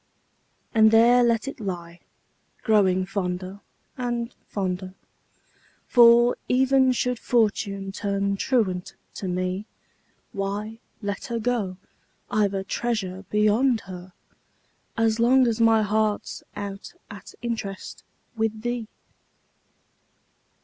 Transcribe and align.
And 0.73 0.89
there 0.89 1.23
let 1.23 1.47
it 1.47 1.59
lie, 1.59 1.99
growing 2.63 3.05
fonder 3.05 3.59
and, 3.97 4.33
fonder 4.47 4.95
For, 5.85 6.37
even 6.47 6.91
should 6.91 7.19
Fortune 7.19 7.91
turn 7.91 8.35
truant 8.35 8.95
to 9.13 9.27
me, 9.27 9.67
Why, 10.31 10.79
let 11.03 11.25
her 11.25 11.37
go 11.37 11.77
I've 12.31 12.55
a 12.55 12.63
treasure 12.63 13.25
beyond 13.29 13.81
her, 13.81 14.13
As 14.97 15.19
long 15.19 15.45
as 15.45 15.61
my 15.61 15.83
heart's 15.83 16.41
out 16.55 16.93
at 17.11 17.35
interest 17.43 18.01
With 18.35 18.63
thee! 18.63 18.87